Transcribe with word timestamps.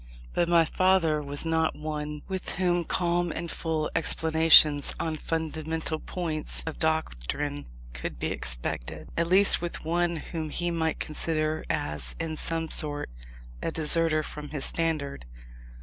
But 0.33 0.49
my 0.49 0.65
father 0.65 1.21
was 1.21 1.45
not 1.45 1.75
one 1.75 2.23
with 2.27 2.53
whom 2.55 2.85
calm 2.85 3.31
and 3.31 3.51
full 3.51 3.91
explanations 3.95 4.95
on 4.99 5.17
fundamental 5.17 5.99
points 5.99 6.63
of 6.65 6.79
doctrine 6.79 7.67
could 7.93 8.17
be 8.17 8.31
expected, 8.31 9.09
at 9.15 9.27
least 9.27 9.61
with 9.61 9.85
one 9.85 10.15
whom 10.15 10.49
he 10.49 10.71
might 10.71 10.99
consider 10.99 11.63
as, 11.69 12.15
in 12.19 12.35
some 12.35 12.71
sort, 12.71 13.11
a 13.61 13.71
deserter 13.71 14.23
from 14.23 14.49
his 14.49 14.65
standard. 14.65 15.27